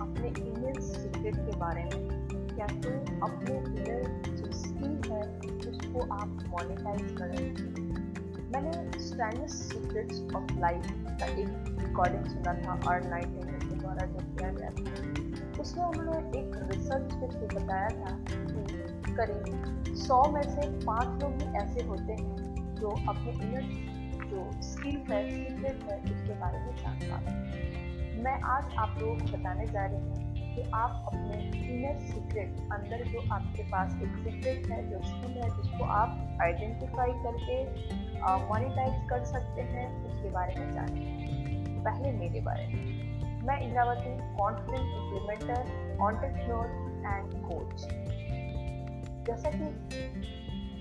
[0.00, 2.20] अपने inner secret के बारे में।
[2.58, 5.22] या अपने इनर जो स्किल है,
[5.70, 7.80] उसको आप मोनिटाइज करें
[8.52, 13.26] मैंने स्टैंड सीक्रेट्स ऑफ़ लाइफ का एक रिकॉर्डिंग सुना था और नाइट
[13.64, 19.12] के द्वारा जो किया गया था। उसमें उन्होंने एक रिसर्च के थ्रू बताया था कि
[19.12, 23.90] करीब सौ में से पाँच लोग ही ऐसे होते हैं जो अपने इनर
[24.26, 27.89] जो स्किल है सीक्रेट है, उसके बारे में जानता हैं।
[28.20, 33.04] मैं आज आप लोगों को बताने जा रही हूँ कि आप अपने इनर सीक्रेट अंदर
[33.06, 37.56] जो आपके पास एक सीक्रेट है, जो स्किल है, जिसको आप आइडेंटिफाई करके
[38.48, 44.88] मोनिटाइज कर सकते हैं, उसके बारे में जानें पहले मेरे बारे में। मैं Indravati confidence
[44.96, 46.66] implementer entrepreneur
[47.06, 47.88] and coach
[49.26, 49.64] जैसा कि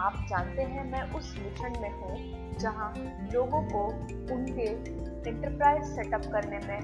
[0.00, 2.16] आप जानते हैं, मैं उस मिशन में हूँ,
[2.58, 2.92] जहाँ
[3.32, 3.86] लोगों को
[4.34, 4.66] उनके
[5.28, 6.80] इंटरप्राइज सेटअप करने में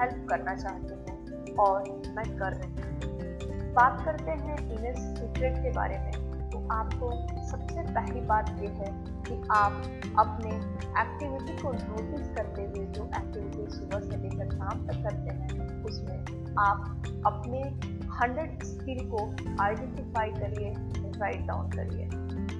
[0.00, 1.82] हेल्प करना चाहती हूँ और
[2.16, 7.10] मैं कर रही हूँ। बात करते हैं इनर सीक्रेट के बारे में। तो आपको
[7.48, 9.72] सबसे पहली बात यह है कि आप
[10.18, 10.50] अपने
[11.00, 16.18] एक्टिविटी को नोटिस करते हुए जो एक्टिविटी सुबह से लेकर शाम तक करते हैं, उसमें
[16.58, 17.60] आप अपने
[18.14, 19.30] हंड्रेड स्किल को
[19.62, 20.74] आइडेंटिफाई करिए
[21.20, 22.08] राइट डाउन करिए।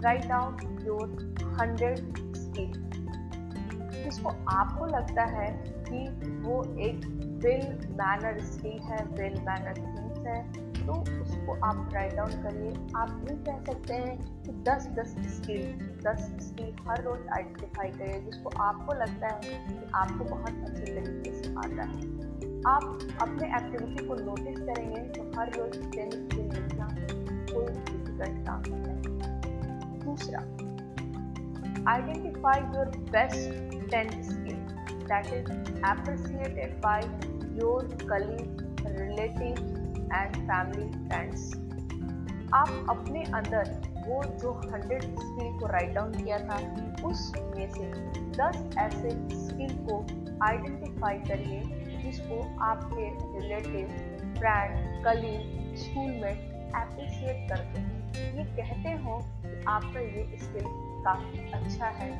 [0.00, 1.98] Right down your hundred
[2.36, 2.89] skill
[4.10, 5.46] जिसको आपको लगता है
[5.88, 5.98] कि
[6.42, 7.04] वो एक
[7.44, 7.62] वेल
[8.00, 10.42] मैनर स्किल है वेल मैनर थिंग्स है
[10.80, 15.62] तो उसको आप राइट डाउन करिए। आप ये कह सकते हैं कि 10 10 स्किल
[16.06, 21.32] 10 स्किल हर रोज आइडेंटिफाई करिए, जिसको आपको लगता है कि आपको बहुत अच्छे तरीके
[21.32, 22.18] से आता है।
[22.66, 26.88] आप अपने एक्टिविटी को नोटिस करेंगे तो हर रोज टेन स्किल लिखना
[27.52, 30.40] कोई डिफ़िकल्ट काम नहीं है। दूसरा
[31.88, 34.60] identify your best ten skill
[35.10, 35.46] that is
[35.82, 37.02] appreciated by
[37.54, 38.62] your colleagues,
[38.98, 39.62] relatives
[40.12, 41.50] and family friends.
[42.54, 43.68] आप अपने अंदर
[44.06, 46.56] वो जो हंड्रेड स्किल को राइट डाउन किया था
[47.08, 47.90] उस में से
[48.38, 49.98] दस ऐसे स्किल को
[50.46, 51.60] आइडेंटिफाई करिए
[52.02, 53.08] जिसको आपके
[53.38, 53.86] रिलेटिव
[54.38, 57.89] फ्रेंड कलीग स्कूल में अप्रिशिएट करते हैं
[58.56, 60.64] कहते हो कि आपका ये स्किल
[61.04, 62.10] काफ़ी अच्छा है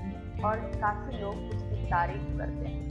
[0.45, 2.89] और काफ़ी लोग उसकी तारीफ़ करते हैं।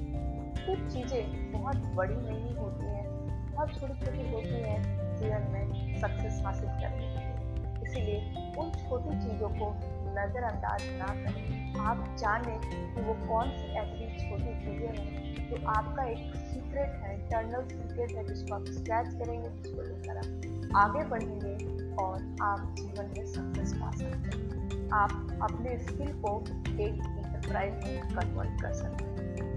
[0.65, 3.07] कुछ चीज़ें बहुत बड़ी नहीं होती हैं,
[3.53, 4.79] बहुत छोटी छोटी होती हैं
[5.17, 8.19] जीवन में सक्सेस हासिल करने के लिए। इसीलिए
[8.57, 9.73] उन छोटी चीज़ों को
[10.11, 16.03] नज़रअंदाज ना करें। आप जाने कि वो कौन सी ऐसी छोटी चीज़ें हैं तो आपका
[16.03, 21.53] एक सीक्रेट है इंटरनल सीक्रेट है, जिसको आप स्क्रैच करेंगे, जिसको लेकर आप आगे बढ़ेंगे
[21.95, 28.09] और आप जीवन में सक्सेस पा सकते हैं। आप अपने स्किल को एक इंटरप्राइज में
[28.09, 29.48] कन्वर्ट कर सकते हैं।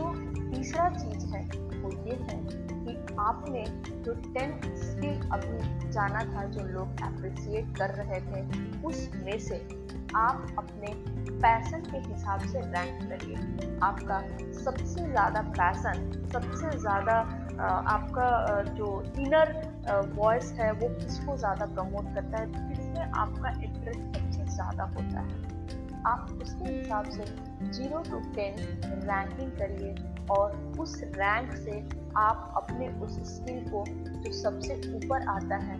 [0.00, 0.12] जो
[0.50, 1.42] तीसरा चीज़ है,
[1.82, 2.38] वो ये है
[2.84, 3.64] कि आपने
[4.04, 8.42] जो टेन स्किल अभी जाना था, जो लोग अप्रिसिएट कर रहे थे,
[8.86, 9.56] उसमें से
[10.16, 10.92] आप अपने
[11.42, 14.20] पैसन के हिसाब से रैंक करिए। आपका
[14.60, 17.14] सबसे ज़्यादा पैसन सबसे ज़्यादा
[17.90, 18.28] आपका
[18.72, 18.88] जो
[19.18, 19.52] इनर
[20.16, 22.46] वॉइस है, वो किसको ज़्यादा प्रमोट करता है?
[22.46, 25.59] किसमें आपका इंटरेस्ट सबसे ज़्यादा होता है।
[26.06, 27.24] आप उसके हिसाब से
[27.72, 29.94] ज़ीरो टू टेन रैंकिंग करिए
[30.30, 31.80] और उस रैंक से
[32.16, 35.76] आप अपने उस स्किल को जो सबसे ऊपर आता है,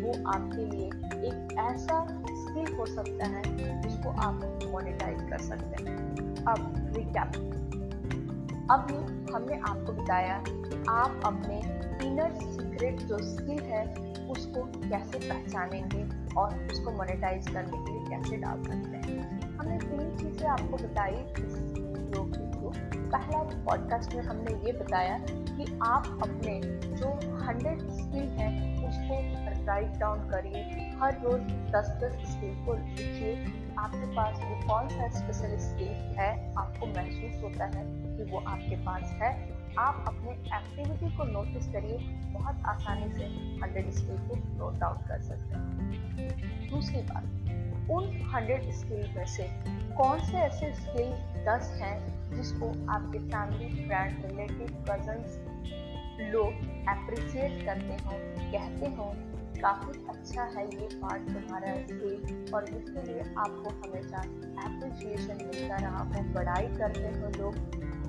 [0.00, 0.86] वो आपके लिए
[1.28, 3.42] एक ऐसा स्किल हो सकता है
[3.82, 4.34] जिसको आप
[4.72, 5.96] मोनिटाइज कर सकते हैं।
[6.44, 7.50] अब रिकैप
[8.70, 8.94] अभी
[9.32, 11.58] हमने आपको बताया कि आप अपने
[12.06, 13.84] इनर सीक्रेट जो स्किल है,
[14.28, 16.04] उसको कैसे पहचानेंगे
[16.34, 19.33] और उसको मोनेटाइज करने के लिए कैसे डाल सकते हैं।
[19.64, 21.74] हमने तीन चीज़ें आपको बताई इस
[22.16, 22.72] योग के। थ्रू
[23.10, 26.60] पहला पॉडकास्ट में हमने ये बताया कि आप अपने
[26.96, 27.08] जो
[27.44, 29.20] हंड्रेड स्किल हैं, उसको
[29.66, 30.62] राइट डाउन करिए।
[31.00, 33.36] हर रोज दस दस स्किल को लिखिए।
[33.78, 37.84] आपके पास वो कौन सा स्पेशल स्किल है, आपको महसूस होता है
[38.16, 41.98] कि वो आपके पास है। आप अपने एक्टिविटी को नोटिस करिए,
[42.32, 43.24] बहुत आसानी से
[43.62, 47.24] हंड्रेड स्किल को नोट डाउन कर सकते हैं। दूसरी बात,
[47.90, 49.48] उन हंड्रेड स्किल में से
[49.96, 51.10] कौन से ऐसे स्किल
[51.46, 51.96] दस हैं
[52.36, 55.38] जिसको आपके फैमिली फ्रेंड रिलेटिव कजन्स
[56.32, 56.52] लोग
[56.88, 58.10] अप्रिसिएट करते हो,
[58.52, 59.12] कहते हो,
[59.60, 64.18] काफ़ी अच्छा है ये पार्ट तुम्हारा स्किल और इसके लिए आपको हमेशा
[64.66, 67.54] अप्रिसिएशन मिलता रहा हो बड़ाई करते हो लोग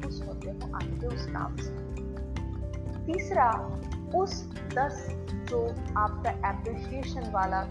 [0.06, 1.72] खुश होते हो आपके उस काम से।
[3.06, 3.52] तीसरा,
[4.16, 5.08] उस दस
[5.50, 7.64] जो आपका एप्रिशिएशन वाला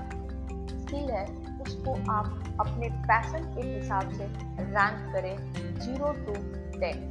[0.53, 4.27] स्किल है, उसको आप अपने पैसन के हिसाब से
[4.65, 5.37] रैंक करें
[5.81, 6.33] ज़ीरो टू
[6.81, 7.11] टेन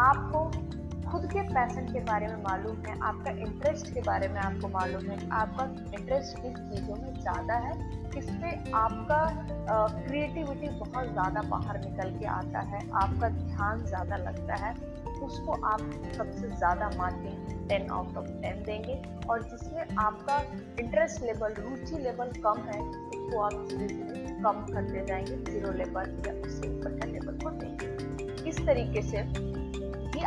[0.00, 0.67] आपको
[1.10, 5.10] खुद के पैसन के बारे में मालूम है, आपका इंटरेस्ट के बारे में आपको मालूम
[5.10, 5.64] है, आपका
[5.98, 9.18] इंटरेस्ट किस चीज़ों में ज़्यादा है इसमें आपका
[10.06, 14.72] क्रिएटिविटी बहुत ज़्यादा बाहर निकल के आता है, आपका ध्यान ज़्यादा लगता है,
[15.22, 15.80] उसको आप
[16.16, 19.00] सबसे ज़्यादा marking ten out of ten देंगे
[19.30, 20.38] और जिसमें आपका
[20.80, 26.16] इंटरेस्ट लेवल रुचि लेवल कम है, उसको आप धीरे धीरे कम करते जाएँगे ज़ीरो लेवल
[26.26, 29.22] या उससे ऊपर का लेवल को देंगे। इस तरीके से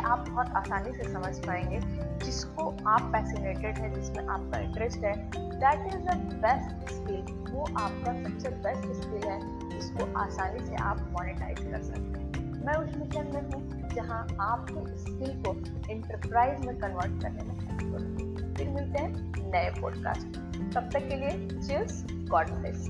[0.02, 1.80] आप बहुत आसानी से समझ पाएँगे
[2.24, 8.12] जिसको आप पैसिनेटेड है, जिसमें आपका इंटरेस्ट है। That is the best skill वो आपका
[8.22, 9.38] सबसे बेस्ट स्किल है,
[9.70, 12.22] जिसको आसानी से आप मोनेटाइज कर सकते हैं।
[12.66, 15.54] मैं उस मिशन में हूँ जहाँ आपको स्किल को
[15.92, 20.36] इंटरप्राइज में कन्वर्ट करने में फिर मिलते हैं नए पॉडकास्ट
[20.74, 22.88] तब तक के लिए चीज़ गॉड ब्लेस